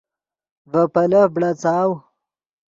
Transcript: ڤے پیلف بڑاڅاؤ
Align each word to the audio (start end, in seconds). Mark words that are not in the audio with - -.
ڤے 0.71 0.81
پیلف 0.93 1.29
بڑاڅاؤ 1.35 1.91